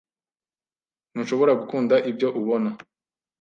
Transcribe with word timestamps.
Ntushobora 1.11 1.51
gukunda 1.61 1.95
ibyo 2.09 2.27
ubona. 2.41 2.69